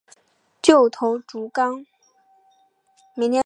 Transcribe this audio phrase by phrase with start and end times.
[0.63, 1.85] 旧头足纲